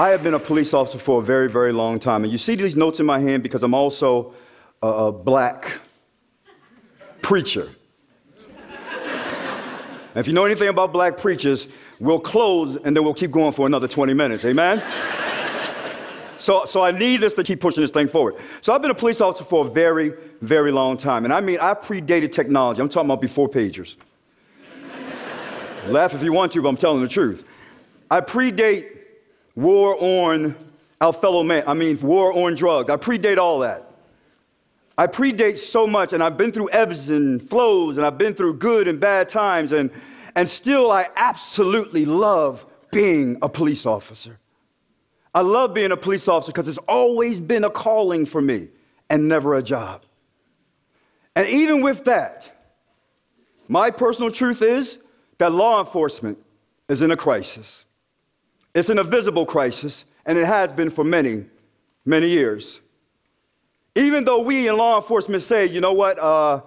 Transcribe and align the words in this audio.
I 0.00 0.08
have 0.08 0.22
been 0.22 0.32
a 0.32 0.38
police 0.38 0.72
officer 0.72 0.98
for 0.98 1.20
a 1.20 1.22
very, 1.22 1.50
very 1.50 1.72
long 1.74 2.00
time. 2.00 2.24
And 2.24 2.32
you 2.32 2.38
see 2.38 2.54
these 2.54 2.74
notes 2.74 3.00
in 3.00 3.04
my 3.04 3.20
hand 3.20 3.42
because 3.42 3.62
I'm 3.62 3.74
also 3.74 4.32
a, 4.82 4.88
a 4.88 5.12
black 5.12 5.72
preacher. 7.20 7.68
and 8.48 10.16
if 10.16 10.26
you 10.26 10.32
know 10.32 10.46
anything 10.46 10.68
about 10.68 10.90
black 10.90 11.18
preachers, 11.18 11.68
we'll 11.98 12.18
close 12.18 12.76
and 12.76 12.96
then 12.96 13.04
we'll 13.04 13.12
keep 13.12 13.30
going 13.30 13.52
for 13.52 13.66
another 13.66 13.86
20 13.86 14.14
minutes. 14.14 14.42
Amen? 14.46 14.82
so, 16.38 16.64
so 16.64 16.82
I 16.82 16.92
need 16.92 17.18
this 17.18 17.34
to 17.34 17.44
keep 17.44 17.60
pushing 17.60 17.82
this 17.82 17.90
thing 17.90 18.08
forward. 18.08 18.36
So 18.62 18.72
I've 18.72 18.80
been 18.80 18.92
a 18.92 18.94
police 18.94 19.20
officer 19.20 19.44
for 19.44 19.66
a 19.66 19.70
very, 19.70 20.14
very 20.40 20.72
long 20.72 20.96
time. 20.96 21.26
And 21.26 21.34
I 21.34 21.42
mean, 21.42 21.58
I 21.60 21.74
predated 21.74 22.32
technology. 22.32 22.80
I'm 22.80 22.88
talking 22.88 23.10
about 23.10 23.20
before 23.20 23.50
pagers. 23.50 23.96
Laugh 25.88 26.14
if 26.14 26.22
you 26.22 26.32
want 26.32 26.52
to, 26.52 26.62
but 26.62 26.70
I'm 26.70 26.78
telling 26.78 27.02
the 27.02 27.08
truth. 27.08 27.44
I 28.10 28.22
predate 28.22 28.99
war 29.54 29.96
on 30.00 30.54
our 31.00 31.12
fellow 31.12 31.42
man. 31.42 31.64
I 31.66 31.74
mean, 31.74 32.00
war 32.00 32.32
on 32.32 32.54
drugs. 32.54 32.90
I 32.90 32.96
predate 32.96 33.38
all 33.38 33.60
that. 33.60 33.86
I 34.98 35.06
predate 35.06 35.58
so 35.58 35.86
much, 35.86 36.12
and 36.12 36.22
I've 36.22 36.36
been 36.36 36.52
through 36.52 36.70
ebbs 36.72 37.08
and 37.08 37.42
flows, 37.48 37.96
and 37.96 38.04
I've 38.04 38.18
been 38.18 38.34
through 38.34 38.54
good 38.58 38.86
and 38.86 39.00
bad 39.00 39.28
times, 39.30 39.72
and, 39.72 39.90
and 40.34 40.48
still 40.48 40.92
I 40.92 41.08
absolutely 41.16 42.04
love 42.04 42.66
being 42.90 43.38
a 43.40 43.48
police 43.48 43.86
officer. 43.86 44.38
I 45.34 45.40
love 45.40 45.72
being 45.72 45.92
a 45.92 45.96
police 45.96 46.28
officer 46.28 46.52
because 46.52 46.68
it's 46.68 46.78
always 46.88 47.40
been 47.40 47.64
a 47.64 47.70
calling 47.70 48.26
for 48.26 48.40
me 48.40 48.68
and 49.08 49.28
never 49.28 49.54
a 49.54 49.62
job. 49.62 50.02
And 51.36 51.48
even 51.48 51.80
with 51.80 52.04
that, 52.04 52.66
my 53.68 53.90
personal 53.90 54.30
truth 54.30 54.60
is 54.60 54.98
that 55.38 55.52
law 55.52 55.80
enforcement 55.80 56.38
is 56.88 57.00
in 57.00 57.12
a 57.12 57.16
crisis. 57.16 57.84
It's 58.74 58.88
an 58.88 58.98
invisible 58.98 59.46
crisis, 59.46 60.04
and 60.24 60.38
it 60.38 60.46
has 60.46 60.70
been 60.72 60.90
for 60.90 61.04
many, 61.04 61.44
many 62.04 62.28
years. 62.28 62.80
Even 63.96 64.24
though 64.24 64.40
we 64.40 64.68
in 64.68 64.76
law 64.76 64.96
enforcement 64.96 65.42
say, 65.42 65.66
you 65.66 65.80
know 65.80 65.92
what, 65.92 66.18
uh, 66.18 66.60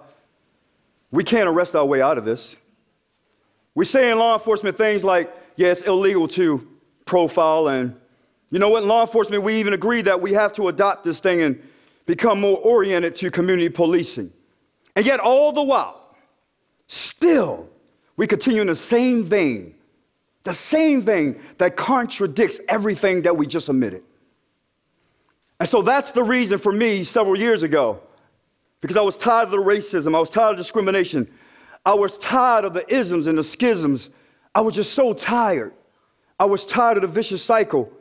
we 1.10 1.24
can't 1.24 1.48
arrest 1.48 1.74
our 1.74 1.84
way 1.84 2.02
out 2.02 2.18
of 2.18 2.24
this. 2.24 2.56
We 3.74 3.84
say 3.84 4.10
in 4.10 4.18
law 4.18 4.34
enforcement 4.34 4.76
things 4.76 5.02
like, 5.02 5.34
yeah, 5.56 5.68
it's 5.68 5.82
illegal 5.82 6.28
to 6.28 6.66
profile, 7.06 7.68
and 7.68 7.96
you 8.50 8.58
know 8.58 8.68
what, 8.68 8.82
in 8.82 8.88
law 8.88 9.02
enforcement, 9.02 9.42
we 9.42 9.56
even 9.56 9.72
agree 9.72 10.02
that 10.02 10.20
we 10.20 10.32
have 10.32 10.52
to 10.54 10.68
adopt 10.68 11.04
this 11.04 11.20
thing 11.20 11.42
and 11.42 11.62
become 12.06 12.40
more 12.40 12.58
oriented 12.58 13.16
to 13.16 13.30
community 13.30 13.70
policing. 13.70 14.30
And 14.94 15.06
yet, 15.06 15.20
all 15.20 15.52
the 15.52 15.62
while, 15.62 16.14
still, 16.86 17.68
we 18.16 18.26
continue 18.26 18.60
in 18.60 18.66
the 18.66 18.76
same 18.76 19.24
vein 19.24 19.74
the 20.44 20.54
same 20.54 21.02
thing 21.02 21.40
that 21.58 21.76
contradicts 21.76 22.60
everything 22.68 23.22
that 23.22 23.36
we 23.36 23.46
just 23.46 23.68
admitted. 23.68 24.02
And 25.58 25.68
so 25.68 25.82
that's 25.82 26.12
the 26.12 26.22
reason 26.22 26.58
for 26.58 26.72
me 26.72 27.04
several 27.04 27.38
years 27.38 27.62
ago, 27.62 28.00
because 28.80 28.96
I 28.96 29.00
was 29.00 29.16
tired 29.16 29.46
of 29.46 29.50
the 29.52 29.56
racism, 29.56 30.14
I 30.14 30.20
was 30.20 30.30
tired 30.30 30.52
of 30.52 30.56
discrimination, 30.58 31.30
I 31.86 31.94
was 31.94 32.18
tired 32.18 32.64
of 32.64 32.74
the 32.74 32.94
isms 32.94 33.26
and 33.26 33.36
the 33.36 33.44
schisms. 33.44 34.10
I 34.54 34.60
was 34.60 34.74
just 34.74 34.92
so 34.92 35.12
tired. 35.12 35.72
I 36.38 36.44
was 36.44 36.64
tired 36.64 36.96
of 36.96 37.02
the 37.02 37.08
vicious 37.08 37.42
cycle, 37.42 37.92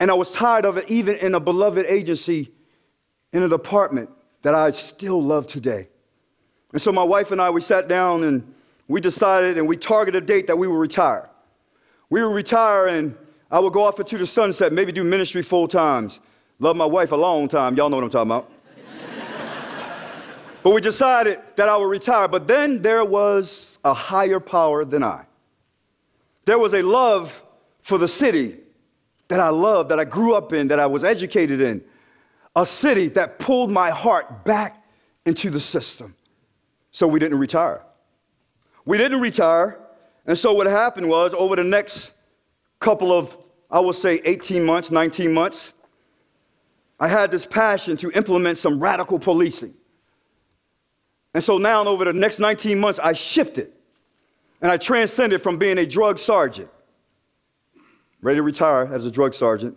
and 0.00 0.10
I 0.10 0.14
was 0.14 0.32
tired 0.32 0.64
of 0.64 0.76
it 0.76 0.90
even 0.90 1.16
in 1.16 1.34
a 1.34 1.40
beloved 1.40 1.86
agency 1.86 2.52
in 3.32 3.42
a 3.42 3.48
department 3.48 4.10
that 4.42 4.54
I 4.54 4.70
still 4.72 5.22
love 5.22 5.46
today. 5.46 5.88
And 6.72 6.82
so 6.82 6.92
my 6.92 7.04
wife 7.04 7.30
and 7.30 7.40
I, 7.40 7.50
we 7.50 7.60
sat 7.60 7.88
down 7.88 8.24
and 8.24 8.54
we 8.88 9.00
decided 9.00 9.58
and 9.58 9.68
we 9.68 9.76
targeted 9.76 10.24
a 10.24 10.26
date 10.26 10.46
that 10.48 10.58
we 10.58 10.66
would 10.66 10.78
retire 10.78 11.28
we 12.12 12.22
would 12.22 12.34
retire 12.34 12.88
and 12.88 13.16
I 13.50 13.58
would 13.58 13.72
go 13.72 13.84
off 13.84 13.98
into 13.98 14.18
the 14.18 14.26
sunset, 14.26 14.70
maybe 14.70 14.92
do 14.92 15.02
ministry 15.02 15.40
full 15.40 15.66
times. 15.66 16.20
Love 16.58 16.76
my 16.76 16.84
wife 16.84 17.10
a 17.12 17.16
long 17.16 17.48
time. 17.48 17.74
Y'all 17.74 17.88
know 17.88 17.96
what 17.96 18.04
I'm 18.04 18.10
talking 18.10 18.30
about. 18.32 18.52
but 20.62 20.70
we 20.72 20.82
decided 20.82 21.40
that 21.56 21.70
I 21.70 21.76
would 21.78 21.86
retire. 21.86 22.28
But 22.28 22.46
then 22.46 22.82
there 22.82 23.02
was 23.02 23.78
a 23.82 23.94
higher 23.94 24.40
power 24.40 24.84
than 24.84 25.02
I. 25.02 25.24
There 26.44 26.58
was 26.58 26.74
a 26.74 26.82
love 26.82 27.42
for 27.80 27.96
the 27.96 28.08
city 28.08 28.58
that 29.28 29.40
I 29.40 29.48
loved, 29.48 29.90
that 29.90 29.98
I 29.98 30.04
grew 30.04 30.34
up 30.34 30.52
in, 30.52 30.68
that 30.68 30.78
I 30.78 30.84
was 30.84 31.04
educated 31.04 31.62
in. 31.62 31.82
A 32.54 32.66
city 32.66 33.08
that 33.08 33.38
pulled 33.38 33.70
my 33.70 33.88
heart 33.88 34.44
back 34.44 34.84
into 35.24 35.48
the 35.48 35.60
system. 35.60 36.14
So 36.90 37.06
we 37.06 37.18
didn't 37.18 37.38
retire. 37.38 37.82
We 38.84 38.98
didn't 38.98 39.22
retire 39.22 39.81
and 40.26 40.38
so 40.38 40.52
what 40.52 40.66
happened 40.66 41.08
was 41.08 41.34
over 41.34 41.56
the 41.56 41.64
next 41.64 42.12
couple 42.78 43.12
of, 43.12 43.36
I 43.70 43.80
will 43.80 43.92
say 43.92 44.20
18 44.24 44.64
months, 44.64 44.90
19 44.90 45.32
months, 45.32 45.72
I 47.00 47.08
had 47.08 47.30
this 47.30 47.46
passion 47.46 47.96
to 47.98 48.10
implement 48.12 48.58
some 48.58 48.78
radical 48.78 49.18
policing. 49.18 49.74
And 51.34 51.42
so 51.42 51.58
now, 51.58 51.84
over 51.84 52.04
the 52.04 52.12
next 52.12 52.38
19 52.38 52.78
months, 52.78 53.00
I 53.02 53.14
shifted 53.14 53.72
and 54.60 54.70
I 54.70 54.76
transcended 54.76 55.42
from 55.42 55.58
being 55.58 55.78
a 55.78 55.86
drug 55.86 56.18
sergeant, 56.18 56.68
ready 58.20 58.36
to 58.36 58.42
retire 58.42 58.88
as 58.92 59.04
a 59.04 59.10
drug 59.10 59.34
sergeant, 59.34 59.76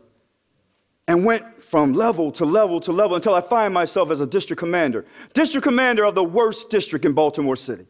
and 1.08 1.26
went 1.26 1.64
from 1.64 1.94
level 1.94 2.32
to 2.34 2.46
level 2.46 2.80
to 2.82 2.92
level 2.92 3.16
until 3.16 3.34
I 3.34 3.42
find 3.42 3.74
myself 3.74 4.12
as 4.12 4.20
a 4.20 4.28
district 4.28 4.60
commander. 4.60 5.06
District 5.34 5.64
commander 5.64 6.04
of 6.04 6.14
the 6.14 6.24
worst 6.24 6.70
district 6.70 7.06
in 7.06 7.14
Baltimore 7.14 7.56
City. 7.56 7.88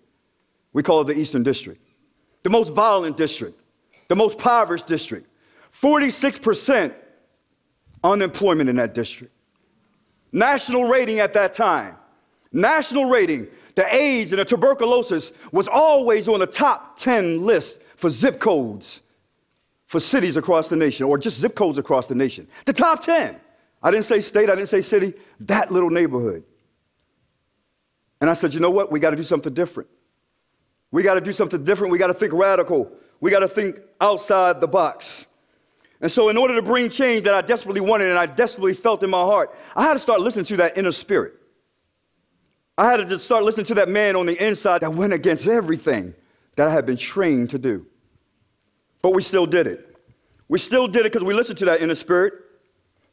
We 0.72 0.84
call 0.84 1.02
it 1.02 1.06
the 1.06 1.18
Eastern 1.18 1.44
District 1.44 1.82
the 2.46 2.50
most 2.52 2.74
violent 2.74 3.18
district, 3.18 3.60
the 4.08 4.16
most 4.16 4.36
impoverished 4.36 4.86
district. 4.86 5.28
46% 5.82 6.94
unemployment 8.04 8.70
in 8.70 8.76
that 8.76 8.94
district. 8.94 9.34
National 10.32 10.84
rating 10.84 11.18
at 11.18 11.34
that 11.34 11.54
time, 11.54 11.96
national 12.52 13.06
rating, 13.06 13.48
the 13.74 13.92
AIDS 13.92 14.32
and 14.32 14.40
the 14.40 14.46
tuberculosis 14.46 15.32
was 15.52 15.68
always 15.68 16.28
on 16.28 16.38
the 16.40 16.46
top 16.46 17.00
10 17.00 17.44
list 17.44 17.80
for 17.96 18.12
zip 18.12 18.40
codes 18.40 19.02
for 19.88 20.00
cities 20.00 20.38
across 20.38 20.68
the 20.68 20.76
nation, 20.76 21.08
or 21.08 21.18
just 21.18 21.40
zip 21.40 21.56
codes 21.56 21.80
across 21.80 22.06
the 22.06 22.14
nation. 22.14 22.48
The 22.66 22.74
top 22.74 23.04
10. 23.04 23.38
I 23.82 23.90
didn't 23.90 24.06
say 24.06 24.22
state, 24.22 24.52
I 24.52 24.56
didn't 24.56 24.70
say 24.70 24.82
city, 24.82 25.16
that 25.40 25.72
little 25.72 25.90
neighborhood. 25.90 26.44
And 28.22 28.30
I 28.30 28.34
said, 28.34 28.54
you 28.54 28.60
know 28.60 28.70
what? 28.70 28.92
We 28.92 29.00
got 29.00 29.10
to 29.10 29.16
do 29.16 29.24
something 29.24 29.54
different. 29.54 29.90
We 30.92 31.04
got 31.04 31.16
to 31.16 31.22
do 31.22 31.34
something 31.34 31.64
different. 31.64 31.92
We 31.92 31.98
got 31.98 32.08
to 32.08 32.14
think 32.14 32.34
radical. 32.34 32.92
We 33.20 33.32
got 33.32 33.40
to 33.40 33.48
think 33.48 33.80
outside 34.00 34.62
the 34.62 34.68
box. 34.68 35.26
And 36.02 36.12
so, 36.12 36.30
in 36.30 36.38
order 36.38 36.56
to 36.56 36.62
bring 36.62 36.90
change 36.90 37.24
that 37.24 37.34
I 37.34 37.42
desperately 37.42 37.82
wanted 37.82 38.10
and 38.10 38.18
I 38.18 38.26
desperately 38.26 38.74
felt 38.74 39.04
in 39.04 39.10
my 39.10 39.22
heart, 39.22 39.58
I 39.76 39.84
had 39.84 39.94
to 39.94 40.00
start 40.00 40.22
listening 40.22 40.46
to 40.46 40.58
that 40.58 40.78
inner 40.78 40.92
spirit. 40.92 41.34
I 42.78 42.90
had 42.90 43.08
to 43.08 43.20
start 43.20 43.44
listening 43.44 43.66
to 43.68 43.76
that 43.76 43.90
man 43.90 44.16
on 44.16 44.26
the 44.26 44.46
inside 44.46 44.82
that 44.82 44.94
went 44.94 45.14
against 45.14 45.48
everything 45.48 46.14
that 46.58 46.68
I 46.68 46.72
had 46.72 46.86
been 46.86 46.98
trained 46.98 47.52
to 47.52 47.58
do. 47.58 47.86
But 49.02 49.14
we 49.14 49.22
still 49.22 49.46
did 49.46 49.68
it. 49.68 49.96
We 50.48 50.60
still 50.60 50.88
did 50.88 51.02
it 51.02 51.12
because 51.12 51.24
we 51.24 51.34
listened 51.34 51.58
to 51.60 51.66
that 51.66 51.82
inner 51.82 51.96
spirit. 51.96 52.34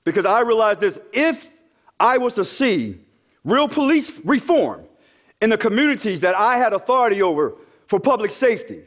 Because 0.05 0.25
I 0.25 0.41
realized 0.41 0.81
this 0.81 0.99
if 1.13 1.49
I 2.01 2.19
was 2.19 2.35
to 2.35 2.45
see 2.45 2.99
real 3.45 3.69
police 3.69 4.11
reform 4.25 4.85
in 5.43 5.51
the 5.51 5.59
communities 5.59 6.21
that 6.21 6.37
I 6.37 6.57
had 6.57 6.73
authority 6.73 7.21
over, 7.21 7.55
for 7.89 8.01
public 8.01 8.31
safety. 8.31 8.85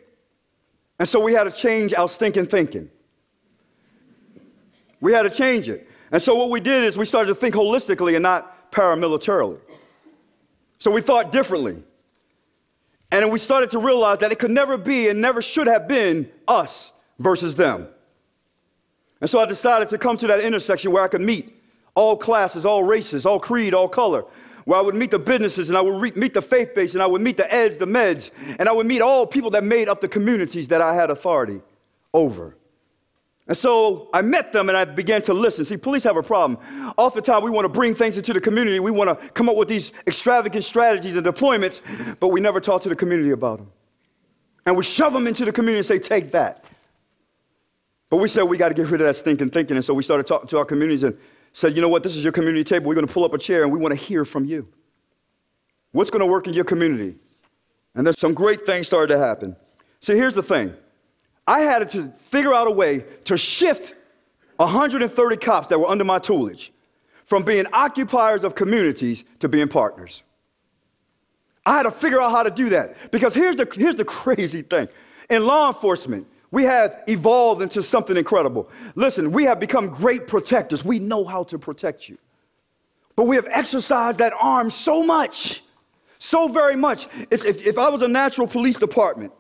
And 0.98 1.08
so 1.08 1.20
we 1.20 1.34
had 1.34 1.44
to 1.44 1.52
change 1.52 1.94
our 1.94 2.08
stinking 2.08 2.46
thinking. 2.46 2.90
We 5.02 5.12
had 5.12 5.24
to 5.24 5.30
change 5.30 5.68
it. 5.68 5.88
And 6.12 6.22
so 6.22 6.34
what 6.34 6.50
we 6.50 6.62
did 6.62 6.86
is 6.86 6.98
we 6.98 7.06
started 7.06 7.28
to 7.28 7.36
think 7.36 7.54
holistically 7.54 8.16
and 8.16 8.24
not 8.24 8.72
paramilitarily. 8.72 9.60
So 10.80 10.90
we 10.90 11.02
thought 11.02 11.34
differently. 11.34 11.84
And 13.12 13.30
we 13.32 13.38
started 13.38 13.70
to 13.72 13.80
realize 13.80 14.20
that 14.20 14.32
it 14.32 14.40
could 14.40 14.52
never 14.52 14.78
be 14.78 15.10
and 15.10 15.20
never 15.20 15.42
should 15.42 15.68
have 15.68 15.90
been 15.90 16.32
us 16.48 16.94
versus 17.20 17.54
them. 17.54 17.90
And 19.20 19.30
so 19.30 19.40
I 19.40 19.46
decided 19.46 19.90
to 19.90 19.98
come 19.98 20.18
to 20.18 20.28
that 20.28 20.40
intersection 20.40 20.94
where 20.94 21.04
I 21.04 21.10
could 21.10 21.22
meet 21.22 21.54
all 21.96 22.16
classes, 22.16 22.66
all 22.66 22.84
races, 22.84 23.26
all 23.26 23.40
creed, 23.40 23.74
all 23.74 23.90
color, 23.90 24.24
where 24.66 24.80
I 24.80 24.82
would 24.82 24.96
meet 24.96 25.12
the 25.12 25.20
businesses 25.20 25.70
and 25.70 25.78
I 25.78 25.82
would 25.82 26.02
re- 26.02 26.14
meet 26.16 26.34
the 26.34 26.42
faith 26.42 26.76
base 26.76 26.94
and 26.94 27.02
I 27.02 27.06
would 27.06 27.22
meet 27.22 27.38
the 27.38 27.52
eds, 27.54 27.78
the 27.78 27.86
meds, 27.86 28.32
and 28.60 28.68
I 28.68 28.72
would 28.72 28.86
meet 28.86 29.02
all 29.02 29.26
people 29.26 29.52
that 29.52 29.64
made 29.64 29.88
up 29.88 30.02
the 30.02 30.08
communities 30.08 30.68
that 30.70 30.82
I 30.82 30.94
had 30.94 31.10
authority 31.10 31.62
over. 32.14 32.58
And 33.48 33.56
so 33.56 34.10
I 34.12 34.24
met 34.24 34.54
them 34.54 34.70
and 34.70 34.78
I 34.78 34.86
began 34.86 35.22
to 35.24 35.34
listen. 35.34 35.66
See, 35.66 35.78
police 35.78 36.04
have 36.04 36.18
a 36.18 36.24
problem. 36.24 36.58
Oftentimes, 36.98 37.44
we 37.44 37.52
want 37.52 37.66
to 37.66 37.70
bring 37.70 37.94
things 37.94 38.18
into 38.18 38.34
the 38.34 38.42
community. 38.42 38.80
We 38.80 38.90
want 38.90 39.08
to 39.10 39.30
come 39.30 39.50
up 39.50 39.56
with 39.56 39.68
these 39.68 39.92
extravagant 40.08 40.66
strategies 40.66 41.16
and 41.16 41.24
deployments, 41.26 41.82
but 42.20 42.30
we 42.30 42.42
never 42.42 42.60
talk 42.60 42.82
to 42.84 42.90
the 42.90 42.96
community 42.96 43.30
about 43.32 43.60
them. 43.60 43.72
And 44.66 44.76
we 44.76 44.84
shove 44.84 45.14
them 45.14 45.28
into 45.28 45.46
the 45.46 45.52
community 45.52 45.78
and 45.78 45.86
say, 45.86 46.00
take 46.00 46.32
that. 46.32 46.66
But 48.10 48.18
we 48.18 48.30
said 48.30 48.44
we 48.44 48.58
got 48.58 48.70
to 48.70 48.74
get 48.74 48.88
rid 48.88 49.02
of 49.02 49.06
that 49.06 49.16
stinking 49.16 49.52
thinking. 49.52 49.76
And 49.76 49.86
so 49.86 49.94
we 49.94 50.02
started 50.02 50.26
talking 50.26 50.48
to 50.48 50.58
our 50.58 50.66
communities 50.66 51.04
and 51.04 51.16
said, 51.56 51.74
you 51.74 51.82
know 51.82 51.88
what, 51.88 52.04
this 52.04 52.18
is 52.18 52.22
your 52.22 52.34
community 52.34 52.66
table. 52.66 52.88
We're 52.88 52.96
going 52.96 53.08
to 53.08 53.14
pull 53.14 53.24
up 53.24 53.34
a 53.34 53.38
chair 53.38 53.64
and 53.64 53.72
we 53.72 53.80
want 53.80 53.94
to 53.94 53.96
hear 53.96 54.26
from 54.26 54.44
you. 54.44 54.68
What's 55.94 56.10
going 56.10 56.20
to 56.20 56.26
work 56.26 56.48
in 56.48 56.54
your 56.54 56.66
community? 56.66 57.16
And 57.96 58.06
then 58.06 58.14
some 58.14 58.34
great 58.34 58.66
things 58.66 58.88
started 58.88 59.14
to 59.14 59.18
happen. 59.18 59.56
See, 60.02 60.16
here's 60.18 60.34
the 60.34 60.44
thing 60.44 60.74
I 61.48 61.62
had 61.62 61.90
to 61.92 62.10
figure 62.28 62.54
out 62.54 62.68
a 62.68 62.72
way 62.72 63.06
to 63.24 63.38
shift 63.38 63.96
130 64.58 65.38
cops 65.38 65.68
that 65.68 65.80
were 65.80 65.88
under 65.88 66.04
my 66.04 66.20
tutelage 66.20 66.74
from 67.26 67.44
being 67.44 67.66
occupiers 67.72 68.44
of 68.44 68.54
communities 68.54 69.24
to 69.40 69.48
being 69.48 69.70
partners. 69.70 70.24
I 71.66 71.78
had 71.78 71.84
to 71.84 71.92
figure 71.92 72.20
out 72.20 72.32
how 72.32 72.44
to 72.44 72.52
do 72.52 72.70
that 72.72 73.12
because 73.12 73.34
here's 73.34 73.56
the, 73.56 73.68
here's 73.74 73.96
the 73.96 74.04
crazy 74.04 74.62
thing. 74.62 74.90
In 75.30 75.46
law 75.46 75.70
enforcement, 75.70 76.28
we 76.56 76.64
have 76.64 77.04
evolved 77.10 77.62
into 77.62 77.84
something 77.84 78.16
incredible. 78.16 78.70
Listen, 78.96 79.34
we 79.34 79.44
have 79.44 79.60
become 79.60 79.90
great 79.90 80.26
protectors. 80.26 80.86
We 80.86 81.00
know 81.00 81.26
how 81.26 81.44
to 81.44 81.60
protect 81.60 82.08
you. 82.08 82.18
But 83.18 83.28
we 83.28 83.36
have 83.36 83.46
exercised 83.52 84.20
that 84.20 84.32
arm 84.40 84.70
so 84.70 85.04
much, 85.04 85.64
so 86.18 86.48
very 86.48 86.78
much. 86.78 87.10
If, 87.30 87.44
if, 87.44 87.78
I 87.78 87.90
was 87.90 88.04
a 88.04 88.08
natural 88.08 88.48
police 88.48 88.78
department 88.78 89.34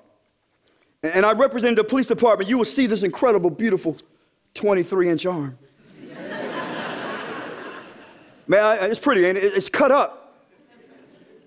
and 1.03 1.25
I 1.25 1.31
represented 1.31 1.77
the 1.77 1.85
police 1.85 2.05
department, 2.05 2.49
you 2.49 2.57
would 2.57 2.67
see 2.67 2.85
this 2.85 3.03
incredible, 3.03 3.49
beautiful 3.49 3.95
23 4.53 5.07
inch 5.07 5.25
arm. 5.25 5.57
Man, 8.45 8.91
it's 8.91 8.99
pretty, 8.99 9.25
ain't 9.25 9.37
it? 9.37 9.53
It's 9.55 9.69
cut 9.69 9.91
up. 9.91 10.35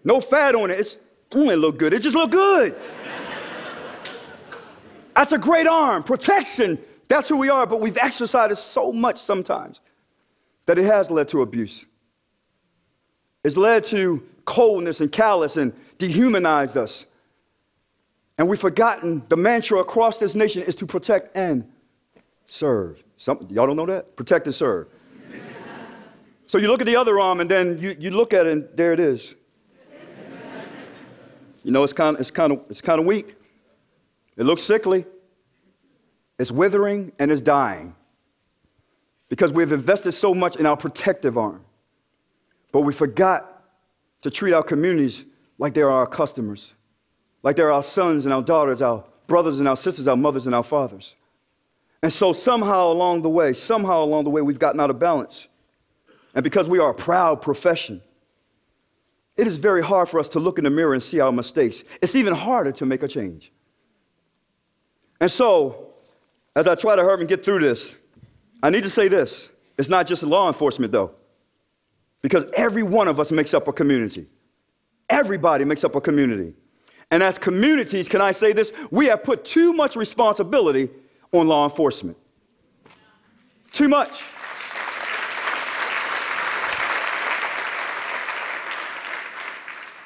No 0.03 0.23
fat 0.23 0.55
on 0.55 0.71
it. 0.71 0.81
It's, 0.81 0.97
it 1.31 1.59
look 1.59 1.79
good. 1.79 1.93
It 1.93 2.01
just 2.01 2.17
look 2.17 2.31
good. 2.31 2.75
That's 5.19 5.33
a 5.33 5.39
great 5.39 5.67
arm. 5.67 6.05
Protection. 6.05 6.79
That's 7.09 7.29
who 7.29 7.39
we 7.39 7.49
are, 7.49 7.67
but 7.67 7.81
we've 7.81 7.97
exercised 7.97 8.53
it 8.53 8.57
so 8.57 8.93
much 8.93 9.21
sometimes 9.21 9.81
that 10.67 10.79
it 10.79 10.85
has 10.85 11.11
led 11.11 11.29
to 11.31 11.43
abuse. 11.43 11.87
It's 13.43 13.57
led 13.57 13.83
to 13.87 14.23
coldness 14.45 15.01
and 15.01 15.11
callous 15.11 15.57
and 15.57 15.73
dehumanized 15.99 16.77
us. 16.77 17.05
And 18.39 18.49
we've 18.49 18.61
forgotten 18.61 19.25
the 19.29 19.37
mantra 19.37 19.81
across 19.81 20.19
this 20.19 20.37
nation 20.37 20.63
is 20.63 20.77
to 20.77 20.87
protect 20.87 21.37
and 21.37 21.69
serve. 22.47 23.03
Some, 23.17 23.45
y'all 23.51 23.67
don't 23.67 23.75
know 23.75 23.87
that? 23.87 24.15
Protect 24.15 24.47
and 24.47 24.55
serve. 24.55 24.87
So 26.47 26.57
you 26.57 26.69
look 26.69 26.81
at 26.81 26.87
the 26.87 26.97
other 26.97 27.21
arm 27.21 27.41
and 27.41 27.51
then 27.51 27.77
you, 27.77 27.95
you 27.99 28.11
look 28.11 28.33
at 28.33 28.47
it 28.47 28.53
and 28.53 28.69
there 28.75 28.95
it 28.95 29.01
is. 29.01 29.35
You 31.63 31.73
know, 31.73 31.83
it's 31.83 31.93
kind 31.93 32.17
of, 32.17 32.21
it's 32.21 32.31
kind 32.31 32.53
of, 32.53 32.61
it's 32.71 32.81
kind 32.81 33.01
of 33.01 33.05
weak. 33.05 33.38
It 34.39 34.45
looks 34.45 34.63
sickly. 34.63 35.05
It's 36.39 36.53
withering 36.53 37.13
and 37.19 37.31
it's 37.31 37.41
dying 37.41 37.95
because 39.29 39.53
we've 39.53 39.73
invested 39.73 40.13
so 40.13 40.35
much 40.35 40.57
in 40.57 40.65
our 40.65 40.77
protective 40.77 41.37
arm. 41.37 41.65
But 42.71 42.83
we 42.83 42.93
forgot 42.93 43.65
to 44.23 44.31
treat 44.31 44.53
our 44.53 44.63
communities 44.63 45.25
like 45.59 45.75
they 45.75 45.83
are 45.83 45.91
our 45.91 46.07
customers, 46.07 46.73
like 47.43 47.57
they're 47.57 47.73
our 47.73 47.83
sons 47.83 48.25
and 48.25 48.33
our 48.33 48.43
daughters, 48.43 48.81
our 48.81 49.05
brothers 49.27 49.59
and 49.59 49.67
our 49.67 49.77
sisters, 49.77 50.07
our 50.07 50.17
mothers 50.17 50.47
and 50.47 50.55
our 50.55 50.63
fathers. 50.63 51.15
And 52.03 52.13
so 52.13 52.33
somehow 52.33 52.93
along 52.93 53.23
the 53.23 53.29
way, 53.29 53.55
somehow 53.55 54.05
along 54.05 54.25
the 54.25 54.31
way, 54.31 54.41
we've 54.41 54.59
gotten 54.59 54.79
out 54.79 54.91
of 54.91 55.01
balance. 55.01 55.49
And 56.35 56.45
because 56.45 56.69
we 56.69 56.79
are 56.79 56.91
a 56.91 56.95
proud 56.95 57.43
profession, 57.43 58.01
it 59.37 59.49
is 59.49 59.57
very 59.57 59.83
hard 59.83 60.09
for 60.09 60.21
us 60.21 60.29
to 60.31 60.39
look 60.39 60.59
in 60.59 60.65
the 60.65 60.71
mirror 60.71 60.95
and 60.95 61.03
see 61.03 61.19
our 61.19 61.33
mistakes. 61.33 61.83
It's 62.01 62.15
even 62.15 62.35
harder 62.35 62.71
to 62.73 62.87
make 62.87 63.03
a 63.03 63.09
change. 63.09 63.51
And 65.21 65.31
so, 65.31 65.89
as 66.55 66.67
I 66.67 66.75
try 66.75 66.97
to 66.97 67.03
hurry 67.03 67.21
and 67.21 67.29
get 67.29 67.45
through 67.45 67.61
this, 67.61 67.97
I 68.63 68.71
need 68.71 68.83
to 68.83 68.91
say 68.91 69.09
this. 69.09 69.49
It's 69.77 69.89
not 69.89 70.07
just 70.07 70.23
law 70.23 70.49
enforcement, 70.49 70.93
though, 70.93 71.13
because 72.23 72.47
every 72.57 72.83
one 72.83 73.09
of 73.09 73.21
us 73.21 73.31
makes 73.31 73.55
up 73.55 73.69
a 73.69 73.73
community. 73.73 74.27
Everybody 75.09 75.65
makes 75.65 75.85
up 75.85 75.95
a 75.95 76.01
community. 76.01 76.55
And 77.11 77.23
as 77.23 77.39
communities, 77.39 78.09
can 78.09 78.21
I 78.21 78.33
say 78.33 78.53
this? 78.53 78.73
We 78.91 79.07
have 79.07 79.23
put 79.23 79.45
too 79.45 79.73
much 79.73 79.97
responsibility 79.97 80.91
on 81.33 81.49
law 81.49 81.65
enforcement. 81.65 82.17
Too 83.73 83.89
much. 83.89 84.23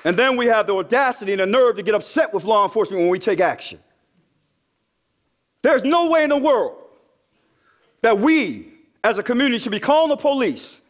And 0.04 0.16
then 0.16 0.36
we 0.36 0.46
have 0.46 0.66
the 0.66 0.74
audacity 0.74 1.32
and 1.32 1.40
the 1.40 1.46
nerve 1.46 1.76
to 1.76 1.82
get 1.82 1.94
upset 1.94 2.34
with 2.34 2.44
law 2.44 2.64
enforcement 2.64 3.00
when 3.00 3.10
we 3.10 3.18
take 3.18 3.40
action. 3.40 3.78
There's 5.62 5.84
no 5.84 6.10
way 6.10 6.24
in 6.24 6.28
the 6.28 6.36
world 6.36 6.76
that 8.02 8.18
we, 8.18 8.72
as 9.04 9.18
a 9.18 9.22
community, 9.22 9.58
should 9.58 9.72
be 9.72 9.80
calling 9.80 10.10
the 10.10 10.16
police 10.16 10.80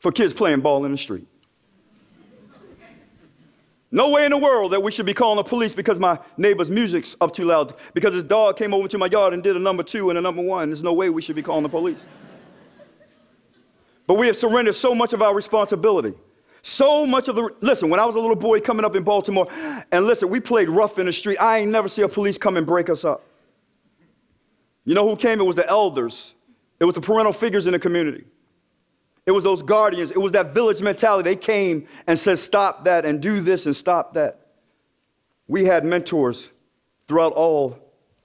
for 0.00 0.10
kids 0.10 0.34
playing 0.34 0.60
ball 0.60 0.84
in 0.84 0.92
the 0.92 0.98
street. 0.98 1.26
No 3.92 4.10
way 4.10 4.24
in 4.24 4.30
the 4.30 4.36
world 4.36 4.72
that 4.72 4.82
we 4.82 4.92
should 4.92 5.06
be 5.06 5.14
calling 5.14 5.36
the 5.36 5.42
police 5.42 5.72
because 5.72 5.98
my 5.98 6.18
neighbor's 6.36 6.70
music's 6.70 7.16
up 7.20 7.34
too 7.34 7.44
loud, 7.44 7.74
because 7.92 8.14
his 8.14 8.22
dog 8.22 8.56
came 8.56 8.72
over 8.72 8.86
to 8.86 8.98
my 8.98 9.06
yard 9.06 9.34
and 9.34 9.42
did 9.42 9.56
a 9.56 9.58
number 9.58 9.82
two 9.82 10.10
and 10.10 10.18
a 10.18 10.22
number 10.22 10.42
one. 10.42 10.68
There's 10.68 10.82
no 10.82 10.92
way 10.92 11.10
we 11.10 11.22
should 11.22 11.34
be 11.34 11.42
calling 11.42 11.64
the 11.64 11.68
police. 11.68 12.04
But 14.06 14.14
we 14.14 14.26
have 14.28 14.36
surrendered 14.36 14.76
so 14.76 14.94
much 14.94 15.12
of 15.12 15.22
our 15.22 15.34
responsibility. 15.34 16.14
So 16.62 17.06
much 17.06 17.28
of 17.28 17.36
the, 17.36 17.48
listen, 17.60 17.88
when 17.90 17.98
I 17.98 18.04
was 18.04 18.14
a 18.14 18.18
little 18.18 18.36
boy 18.36 18.60
coming 18.60 18.84
up 18.84 18.94
in 18.94 19.02
Baltimore, 19.02 19.48
and 19.90 20.04
listen, 20.04 20.28
we 20.28 20.40
played 20.40 20.68
rough 20.68 20.98
in 20.98 21.06
the 21.06 21.12
street. 21.12 21.38
I 21.38 21.58
ain't 21.58 21.70
never 21.70 21.88
see 21.88 22.02
a 22.02 22.08
police 22.08 22.38
come 22.38 22.56
and 22.56 22.66
break 22.66 22.90
us 22.90 23.04
up. 23.04 23.24
You 24.84 24.94
know 24.94 25.08
who 25.08 25.16
came? 25.16 25.40
It 25.40 25.44
was 25.44 25.56
the 25.56 25.68
elders, 25.68 26.32
it 26.78 26.84
was 26.84 26.94
the 26.94 27.00
parental 27.00 27.32
figures 27.32 27.66
in 27.66 27.72
the 27.72 27.78
community. 27.78 28.24
It 29.26 29.32
was 29.32 29.44
those 29.44 29.62
guardians. 29.62 30.10
It 30.10 30.18
was 30.18 30.32
that 30.32 30.54
village 30.54 30.80
mentality. 30.80 31.28
They 31.28 31.36
came 31.36 31.86
and 32.06 32.18
said, 32.18 32.38
stop 32.38 32.86
that 32.86 33.04
and 33.04 33.20
do 33.20 33.42
this 33.42 33.66
and 33.66 33.76
stop 33.76 34.14
that. 34.14 34.40
We 35.46 35.64
had 35.66 35.84
mentors 35.84 36.48
throughout 37.06 37.34
all 37.34 37.78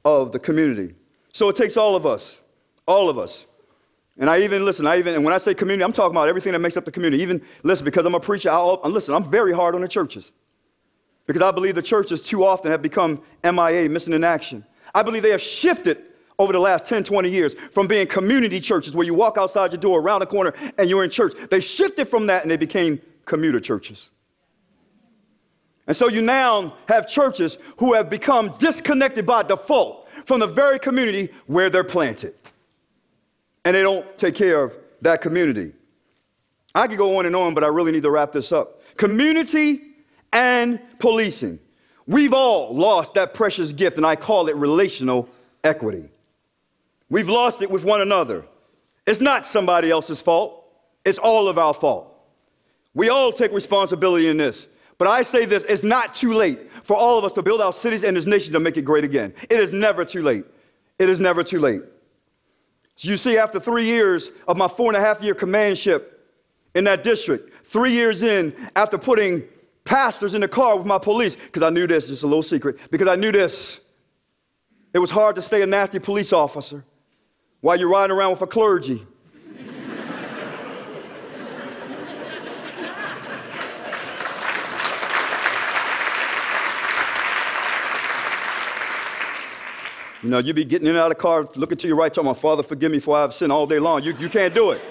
of 0.05 0.31
the 0.31 0.39
community. 0.39 0.95
So 1.33 1.49
it 1.49 1.57
takes 1.57 1.75
all 1.75 1.97
of 1.97 2.05
us, 2.05 2.41
all 2.87 3.09
of 3.09 3.19
us, 3.19 3.45
and 4.17 4.29
I 4.29 4.41
even, 4.41 4.63
listen, 4.63 4.87
I 4.87 4.97
even, 4.97 5.13
and 5.13 5.25
when 5.25 5.33
I 5.33 5.37
say 5.37 5.53
community, 5.53 5.83
I'm 5.83 5.91
talking 5.91 6.15
about 6.15 6.29
everything 6.29 6.53
that 6.53 6.59
makes 6.59 6.77
up 6.77 6.85
the 6.85 6.91
community. 6.91 7.21
Even, 7.21 7.41
listen, 7.63 7.83
because 7.83 8.05
I'm 8.05 8.15
a 8.15 8.19
preacher, 8.19 8.49
I'll, 8.49 8.79
listen, 8.85 9.13
I'm 9.13 9.29
very 9.29 9.51
hard 9.51 9.75
on 9.75 9.81
the 9.81 9.87
churches. 9.87 10.31
Because 11.27 11.41
I 11.41 11.51
believe 11.51 11.75
the 11.75 11.81
churches 11.81 12.21
too 12.21 12.45
often 12.45 12.71
have 12.71 12.81
become 12.81 13.21
MIA, 13.43 13.89
missing 13.89 14.13
in 14.13 14.23
action. 14.23 14.63
I 14.93 15.03
believe 15.03 15.23
they 15.23 15.31
have 15.31 15.41
shifted 15.41 16.01
over 16.37 16.53
the 16.53 16.59
last 16.59 16.85
10, 16.85 17.03
20 17.03 17.29
years 17.29 17.53
from 17.71 17.87
being 17.87 18.07
community 18.07 18.59
churches 18.59 18.93
where 18.93 19.05
you 19.05 19.13
walk 19.13 19.37
outside 19.37 19.71
your 19.71 19.79
door, 19.79 19.99
around 19.99 20.19
the 20.19 20.25
corner, 20.25 20.53
and 20.77 20.89
you're 20.89 21.03
in 21.03 21.09
church. 21.09 21.33
They 21.49 21.59
shifted 21.59 22.07
from 22.07 22.27
that 22.27 22.41
and 22.41 22.51
they 22.51 22.57
became 22.57 23.01
commuter 23.25 23.59
churches. 23.59 24.09
And 25.87 25.95
so 25.95 26.09
you 26.09 26.21
now 26.21 26.75
have 26.87 27.07
churches 27.07 27.57
who 27.77 27.93
have 27.93 28.09
become 28.09 28.55
disconnected 28.57 29.25
by 29.25 29.43
default 29.43 30.09
from 30.25 30.39
the 30.39 30.47
very 30.47 30.79
community 30.79 31.31
where 31.47 31.69
they're 31.69 31.83
planted 31.83 32.33
and 33.63 33.75
they 33.75 33.81
don't 33.81 34.17
take 34.17 34.35
care 34.35 34.63
of 34.63 34.77
that 35.01 35.21
community. 35.21 35.73
I 36.73 36.87
could 36.87 36.97
go 36.97 37.17
on 37.17 37.25
and 37.25 37.35
on, 37.35 37.53
but 37.53 37.63
I 37.63 37.67
really 37.67 37.91
need 37.91 38.03
to 38.03 38.11
wrap 38.11 38.31
this 38.31 38.51
up. 38.51 38.81
Community 38.97 39.81
and 40.31 40.79
policing. 40.99 41.59
We've 42.07 42.33
all 42.33 42.75
lost 42.75 43.15
that 43.15 43.33
precious 43.33 43.71
gift, 43.71 43.97
and 43.97 44.05
I 44.05 44.15
call 44.15 44.47
it 44.49 44.55
relational 44.55 45.27
equity. 45.63 46.09
We've 47.15 47.29
lost 47.29 47.61
it 47.61 47.71
with 47.71 47.85
one 47.85 48.01
another. 48.01 48.43
It's 49.07 49.21
not 49.21 49.45
somebody 49.45 49.89
else's 49.89 50.19
fault, 50.19 50.65
it's 51.05 51.17
all 51.17 51.47
of 51.47 51.57
our 51.57 51.73
fault. 51.73 52.13
We 52.93 53.07
all 53.07 53.31
take 53.31 53.53
responsibility 53.53 54.27
in 54.27 54.35
this. 54.35 54.67
But 54.97 55.07
I 55.07 55.21
say 55.21 55.45
this 55.45 55.63
it's 55.63 55.81
not 55.81 56.13
too 56.13 56.33
late 56.33 56.69
for 56.83 56.97
all 56.97 57.17
of 57.17 57.23
us 57.23 57.31
to 57.31 57.41
build 57.41 57.61
our 57.61 57.71
cities 57.71 58.03
and 58.03 58.17
this 58.17 58.25
nation 58.25 58.51
to 58.51 58.59
make 58.59 58.75
it 58.75 58.81
great 58.81 59.05
again. 59.05 59.33
It 59.49 59.57
is 59.57 59.71
never 59.71 60.03
too 60.03 60.23
late. 60.23 60.43
It 60.99 61.07
is 61.07 61.21
never 61.21 61.41
too 61.41 61.61
late. 61.61 61.83
You 62.97 63.15
see, 63.15 63.37
after 63.37 63.61
three 63.61 63.85
years 63.85 64.31
of 64.45 64.57
my 64.57 64.67
four 64.67 64.89
and 64.89 64.97
a 64.97 64.99
half 64.99 65.21
year 65.21 65.35
commandship 65.35 66.35
in 66.73 66.83
that 66.83 67.05
district, 67.05 67.65
three 67.65 67.93
years 67.93 68.23
in, 68.23 68.53
after 68.75 68.97
putting 68.97 69.41
pastors 69.85 70.33
in 70.33 70.41
the 70.41 70.49
car 70.49 70.75
with 70.75 70.85
my 70.85 70.97
police, 70.97 71.37
because 71.37 71.63
I 71.63 71.69
knew 71.69 71.87
this, 71.87 72.07
just 72.07 72.23
a 72.23 72.27
little 72.27 72.43
secret, 72.43 72.77
because 72.91 73.07
I 73.07 73.15
knew 73.15 73.31
this. 73.31 73.79
It 74.93 74.99
was 74.99 75.11
hard 75.11 75.37
to 75.37 75.41
stay 75.41 75.61
a 75.61 75.65
nasty 75.65 75.99
police 75.99 76.33
officer 76.33 76.83
while 77.61 77.79
you're 77.79 77.89
riding 77.89 78.15
around 78.15 78.31
with 78.31 78.41
a 78.41 78.47
clergy. 78.47 79.05
You 90.25 90.31
know, 90.31 90.39
you'd 90.39 90.55
be 90.55 90.65
getting 90.65 90.87
in 90.87 90.95
and 90.95 90.99
out 90.99 91.11
of 91.11 91.17
the 91.17 91.21
car, 91.21 91.47
looking 91.55 91.77
to 91.77 91.87
your 91.87 91.97
right, 91.97 92.11
talking 92.11 92.27
about, 92.27 92.41
Father, 92.41 92.63
forgive 92.63 92.91
me 92.91 92.99
for 92.99 93.15
I 93.15 93.21
have 93.21 93.31
sinned 93.31 93.51
all 93.51 93.67
day 93.67 93.77
long. 93.77 94.01
You, 94.01 94.15
you 94.17 94.27
can't 94.27 94.55
do 94.55 94.71
it. 94.71 94.81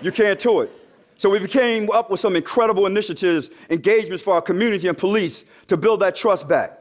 You 0.00 0.12
can't 0.12 0.38
do 0.38 0.60
it. 0.60 0.70
So 1.16 1.28
we 1.28 1.44
came 1.48 1.90
up 1.90 2.10
with 2.12 2.20
some 2.20 2.36
incredible 2.36 2.86
initiatives, 2.86 3.50
engagements 3.70 4.22
for 4.22 4.34
our 4.34 4.40
community 4.40 4.86
and 4.86 4.96
police 4.96 5.42
to 5.66 5.76
build 5.76 5.98
that 5.98 6.14
trust 6.14 6.46
back. 6.46 6.78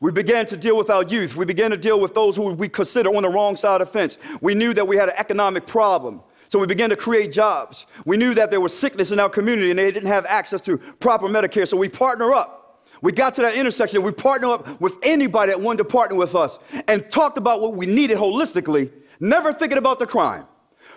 We 0.00 0.10
began 0.10 0.46
to 0.46 0.56
deal 0.56 0.76
with 0.76 0.90
our 0.90 1.02
youth. 1.02 1.36
We 1.36 1.44
began 1.44 1.70
to 1.70 1.76
deal 1.76 2.00
with 2.00 2.14
those 2.14 2.34
who 2.34 2.52
we 2.54 2.68
consider 2.68 3.14
on 3.14 3.22
the 3.22 3.28
wrong 3.28 3.54
side 3.54 3.80
of 3.80 3.88
the 3.88 3.92
fence. 3.92 4.18
We 4.40 4.54
knew 4.54 4.72
that 4.74 4.88
we 4.88 4.96
had 4.96 5.10
an 5.10 5.14
economic 5.18 5.66
problem. 5.66 6.22
So 6.48 6.58
we 6.58 6.66
began 6.66 6.90
to 6.90 6.96
create 6.96 7.32
jobs. 7.32 7.86
We 8.06 8.16
knew 8.16 8.34
that 8.34 8.50
there 8.50 8.60
was 8.60 8.76
sickness 8.76 9.12
in 9.12 9.20
our 9.20 9.28
community 9.28 9.70
and 9.70 9.78
they 9.78 9.92
didn't 9.92 10.08
have 10.08 10.26
access 10.26 10.60
to 10.62 10.78
proper 10.78 11.28
Medicare. 11.28 11.68
So 11.68 11.76
we 11.76 11.88
partner 11.88 12.34
up 12.34 12.60
we 13.02 13.12
got 13.12 13.34
to 13.36 13.42
that 13.42 13.54
intersection. 13.54 14.02
We 14.02 14.12
partner 14.12 14.52
up 14.52 14.80
with 14.80 14.96
anybody 15.02 15.52
that 15.52 15.60
wanted 15.60 15.78
to 15.78 15.84
partner 15.84 16.16
with 16.16 16.34
us 16.34 16.58
and 16.86 17.08
talked 17.10 17.38
about 17.38 17.60
what 17.60 17.74
we 17.74 17.86
needed 17.86 18.18
holistically, 18.18 18.90
never 19.20 19.52
thinking 19.52 19.78
about 19.78 19.98
the 19.98 20.06
crime. 20.06 20.46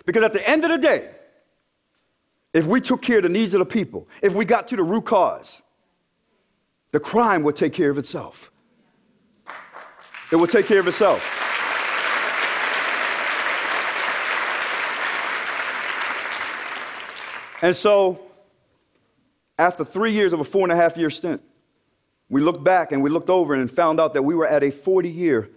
Because 0.04 0.22
at 0.22 0.32
the 0.32 0.46
end 0.48 0.64
of 0.64 0.70
the 0.70 0.78
day, 0.78 1.10
if 2.52 2.66
we 2.66 2.80
took 2.80 3.02
care 3.02 3.18
of 3.18 3.22
the 3.22 3.28
needs 3.28 3.54
of 3.54 3.60
the 3.60 3.66
people, 3.66 4.08
if 4.22 4.34
we 4.34 4.44
got 4.44 4.68
to 4.68 4.76
the 4.76 4.82
root 4.82 5.06
cause, 5.06 5.62
the 6.92 7.00
crime 7.00 7.42
would 7.42 7.56
take 7.56 7.72
care 7.72 7.90
of 7.90 7.98
itself. 7.98 8.50
It 10.34 10.36
will 10.36 10.48
take 10.48 10.66
care 10.66 10.80
of 10.80 10.88
itself. 10.88 11.22
And 17.62 17.76
so, 17.76 18.18
after 19.56 19.84
three 19.84 20.10
years 20.10 20.32
of 20.32 20.40
a 20.40 20.44
four 20.44 20.64
and 20.64 20.72
a 20.72 20.74
half 20.74 20.96
year 20.96 21.08
stint, 21.08 21.40
we 22.28 22.40
looked 22.40 22.64
back 22.64 22.90
and 22.90 23.00
we 23.00 23.10
looked 23.10 23.30
over 23.30 23.54
and 23.54 23.70
found 23.70 24.00
out 24.00 24.12
that 24.14 24.22
we 24.22 24.34
were 24.34 24.48
at 24.48 24.64
a 24.64 24.72
40 24.72 25.08
year 25.08 25.50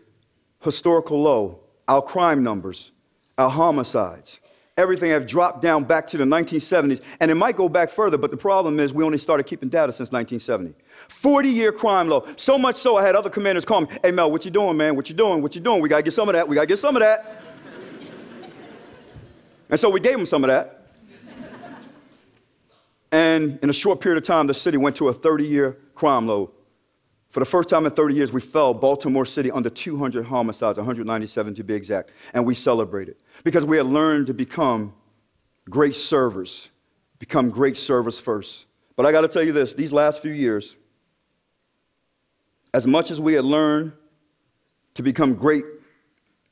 historical 0.62 1.24
low. 1.24 1.62
Our 1.88 2.04
crime 2.04 2.44
numbers, 2.44 2.92
our 3.36 3.50
homicides, 3.50 4.40
everything 4.78 5.10
have 5.10 5.26
dropped 5.26 5.62
down 5.62 5.84
back 5.84 6.08
to 6.08 6.18
the 6.18 6.24
1970s. 6.24 7.02
And 7.20 7.32
it 7.32 7.36
might 7.36 7.58
go 7.58 7.68
back 7.68 7.90
further, 7.90 8.18
but 8.18 8.32
the 8.32 8.38
problem 8.38 8.80
is 8.80 8.94
we 8.94 9.04
only 9.04 9.18
started 9.18 9.44
keeping 9.48 9.70
data 9.70 9.92
since 9.92 10.12
1970. 10.12 10.74
40 11.10 11.50
year 11.50 11.72
crime 11.72 12.08
low. 12.08 12.28
So 12.38 12.58
much 12.58 12.78
so 12.78 12.96
I 12.96 13.06
had 13.06 13.16
other 13.16 13.30
commanders 13.30 13.66
call 13.66 13.82
me, 13.82 13.88
hey 14.04 14.12
Mel, 14.12 14.32
what 14.32 14.46
you 14.46 14.52
doing, 14.52 14.78
man? 14.78 14.96
What 14.96 15.10
you 15.10 15.16
doing? 15.16 15.42
What 15.42 15.56
you 15.56 15.62
doing? 15.62 15.82
We 15.82 15.90
gotta 15.90 16.04
get 16.04 16.14
some 16.14 16.30
of 16.30 16.34
that. 16.34 16.48
We 16.48 16.56
gotta 16.56 16.68
get 16.68 16.80
some 16.80 16.96
of 16.96 17.02
that. 17.02 17.42
and 19.70 19.80
so 19.80 19.90
we 19.90 20.00
gave 20.00 20.16
them 20.16 20.28
some 20.28 20.44
of 20.44 20.50
that. 20.50 20.74
And 23.12 23.58
in 23.64 23.70
a 23.70 23.74
short 23.74 24.00
period 24.02 24.22
of 24.22 24.28
time, 24.28 24.48
the 24.48 24.54
city 24.54 24.78
went 24.78 24.96
to 24.98 25.08
a 25.08 25.14
30 25.14 25.46
year 25.46 25.78
crime 25.96 26.28
low. 26.28 26.52
For 27.30 27.40
the 27.40 27.46
first 27.46 27.70
time 27.70 27.86
in 27.86 27.92
30 27.92 28.16
years, 28.16 28.32
we 28.32 28.42
fell 28.42 28.74
Baltimore 28.74 29.26
City 29.26 29.52
under 29.52 29.70
200 29.70 30.26
homicides, 30.26 30.78
197 30.78 31.56
to 31.56 31.64
be 31.64 31.74
exact, 31.74 32.12
and 32.34 32.46
we 32.46 32.56
celebrated 32.56 33.18
because 33.44 33.66
we 33.66 33.78
had 33.78 33.86
learned 33.86 34.28
to 34.28 34.34
become 34.34 34.94
great 35.70 35.96
servers, 35.96 36.70
become 37.20 37.50
great 37.50 37.78
servers 37.78 38.20
first. 38.20 38.66
But 38.96 39.06
I 39.06 39.12
got 39.12 39.22
to 39.22 39.28
tell 39.28 39.44
you 39.44 39.52
this 39.52 39.74
these 39.74 39.92
last 39.92 40.22
few 40.22 40.32
years, 40.32 40.76
as 42.74 42.88
much 42.88 43.12
as 43.12 43.20
we 43.20 43.34
had 43.34 43.46
learned 43.46 43.92
to 44.96 45.04
become 45.04 45.36
great 45.36 45.64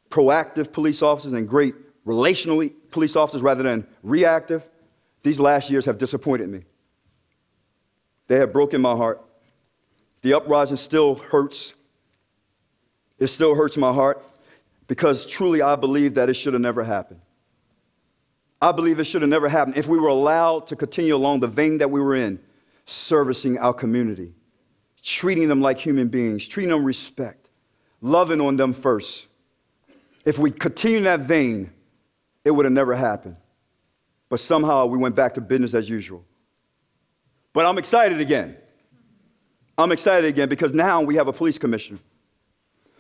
proactive 0.09 0.71
police 0.71 1.01
officers 1.01 1.33
and 1.33 1.47
great 1.47 1.73
relational 2.03 2.69
police 2.91 3.15
officers 3.15 3.41
rather 3.41 3.63
than 3.63 3.87
reactive, 4.03 4.67
these 5.23 5.39
last 5.39 5.69
years 5.69 5.85
have 5.85 5.97
disappointed 5.97 6.47
me. 6.47 6.63
They 8.27 8.37
have 8.37 8.53
broken 8.53 8.81
my 8.81 8.95
heart. 8.95 9.21
The 10.25 10.33
uprising 10.33 10.77
still 10.77 11.13
hurts. 11.13 11.75
It 13.19 13.27
still 13.27 13.53
hurts 13.53 13.77
my 13.77 13.93
heart 13.93 14.25
because 14.87 15.23
truly 15.23 15.61
I 15.61 15.75
believe 15.75 16.15
that 16.15 16.31
it 16.31 16.33
should 16.33 16.53
have 16.53 16.63
never 16.63 16.83
happened. 16.83 17.21
I 18.59 18.71
believe 18.71 18.99
it 18.99 19.03
should 19.03 19.21
have 19.21 19.29
never 19.29 19.47
happened 19.47 19.77
if 19.77 19.87
we 19.87 19.99
were 19.99 20.07
allowed 20.07 20.65
to 20.69 20.75
continue 20.75 21.15
along 21.15 21.41
the 21.41 21.47
vein 21.47 21.77
that 21.77 21.91
we 21.91 22.01
were 22.01 22.15
in, 22.15 22.39
servicing 22.87 23.59
our 23.59 23.71
community, 23.71 24.33
treating 25.03 25.47
them 25.47 25.61
like 25.61 25.77
human 25.77 26.07
beings, 26.07 26.47
treating 26.47 26.71
them 26.71 26.83
respect, 26.83 27.47
loving 28.01 28.41
on 28.41 28.57
them 28.57 28.73
first. 28.73 29.27
If 30.25 30.39
we 30.39 30.49
continue 30.49 30.97
in 30.97 31.03
that 31.03 31.19
vein, 31.19 31.69
it 32.43 32.49
would 32.49 32.65
have 32.65 32.73
never 32.73 32.95
happened. 32.95 33.35
But 34.29 34.39
somehow 34.39 34.87
we 34.87 34.97
went 34.97 35.13
back 35.13 35.35
to 35.35 35.41
business 35.41 35.75
as 35.75 35.87
usual. 35.87 36.25
But 37.53 37.67
I'm 37.67 37.77
excited 37.77 38.19
again. 38.19 38.57
I'm 39.77 39.91
excited 39.91 40.27
again 40.27 40.49
because 40.49 40.73
now 40.73 41.01
we 41.01 41.15
have 41.15 41.27
a 41.27 41.33
police 41.33 41.57
commissioner 41.57 41.99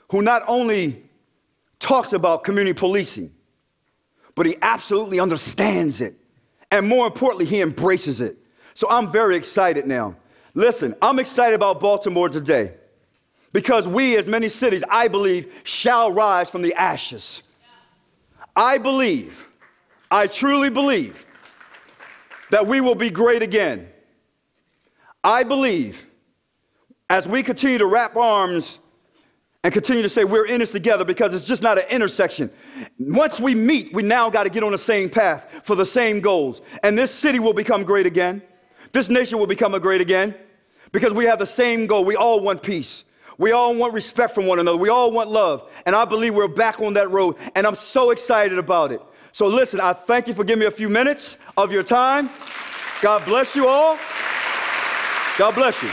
who 0.09 0.21
not 0.21 0.43
only 0.47 1.03
talks 1.79 2.13
about 2.13 2.43
community 2.43 2.77
policing, 2.77 3.33
but 4.35 4.45
he 4.45 4.57
absolutely 4.61 5.19
understands 5.19 6.01
it. 6.01 6.15
And 6.71 6.87
more 6.87 7.07
importantly, 7.07 7.45
he 7.45 7.61
embraces 7.61 8.19
it. 8.21 8.37
So 8.73 8.87
I'm 8.89 9.11
very 9.11 9.35
excited 9.35 9.87
now. 9.87 10.15
Listen, 10.53 10.95
I'm 11.01 11.19
excited 11.19 11.55
about 11.55 11.79
Baltimore 11.79 12.29
today 12.29 12.73
because 13.53 13.87
we, 13.87 14.17
as 14.17 14.27
many 14.27 14.49
cities, 14.49 14.83
I 14.89 15.07
believe, 15.07 15.61
shall 15.63 16.11
rise 16.11 16.49
from 16.49 16.61
the 16.61 16.73
ashes. 16.73 17.43
I 18.55 18.77
believe 18.77 19.47
I 20.11 20.27
truly 20.27 20.69
believe 20.69 21.25
that 22.51 22.67
we 22.67 22.79
will 22.81 22.95
be 22.95 23.09
great 23.09 23.41
again. 23.41 23.89
I 25.23 25.43
believe 25.43 26.05
as 27.09 27.27
we 27.27 27.43
continue 27.43 27.77
to 27.77 27.85
wrap 27.85 28.15
arms 28.15 28.79
and 29.63 29.73
continue 29.73 30.03
to 30.03 30.09
say 30.09 30.23
we're 30.23 30.45
in 30.45 30.59
this 30.59 30.71
together 30.71 31.03
because 31.03 31.33
it's 31.33 31.45
just 31.45 31.63
not 31.63 31.77
an 31.77 31.85
intersection. 31.89 32.51
Once 32.99 33.39
we 33.39 33.55
meet, 33.55 33.93
we 33.93 34.03
now 34.03 34.29
got 34.29 34.43
to 34.43 34.49
get 34.49 34.63
on 34.63 34.71
the 34.71 34.77
same 34.77 35.09
path 35.09 35.47
for 35.63 35.75
the 35.75 35.85
same 35.85 36.19
goals. 36.19 36.61
And 36.83 36.97
this 36.97 37.11
city 37.11 37.39
will 37.39 37.53
become 37.53 37.83
great 37.83 38.05
again. 38.05 38.43
This 38.91 39.09
nation 39.09 39.39
will 39.39 39.47
become 39.47 39.73
a 39.73 39.79
great 39.79 40.01
again 40.01 40.35
because 40.91 41.13
we 41.13 41.25
have 41.25 41.39
the 41.39 41.47
same 41.47 41.87
goal. 41.87 42.05
We 42.05 42.15
all 42.15 42.41
want 42.41 42.61
peace. 42.61 43.03
We 43.37 43.51
all 43.51 43.75
want 43.75 43.93
respect 43.93 44.33
from 44.33 44.45
one 44.45 44.59
another. 44.59 44.77
We 44.77 44.89
all 44.89 45.11
want 45.11 45.29
love. 45.29 45.69
And 45.85 45.95
I 45.95 46.05
believe 46.05 46.33
we're 46.33 46.47
back 46.47 46.79
on 46.79 46.93
that 46.93 47.11
road. 47.11 47.35
And 47.55 47.67
I'm 47.67 47.75
so 47.75 48.11
excited 48.11 48.57
about 48.57 48.91
it. 48.91 49.01
So 49.33 49.47
listen, 49.47 49.81
I 49.81 49.93
thank 49.93 50.27
you 50.27 50.33
for 50.33 50.43
giving 50.43 50.61
me 50.61 50.67
a 50.67 50.71
few 50.71 50.89
minutes 50.89 51.37
of 51.57 51.71
your 51.71 51.83
time. 51.83 52.29
God 53.01 53.25
bless 53.25 53.55
you 53.55 53.67
all. 53.67 53.97
God 55.37 55.53
bless 55.53 55.81
you. 55.83 55.89